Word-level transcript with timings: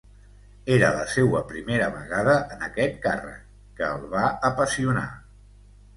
Era 0.75 0.87
la 0.95 1.03
seua 1.15 1.41
primera 1.51 1.91
vegada 1.97 2.37
en 2.55 2.65
aquest 2.69 2.97
càrrec, 3.05 3.45
que 3.81 3.93
el 3.99 4.09
va 4.15 4.25
apassionar. 4.51 5.09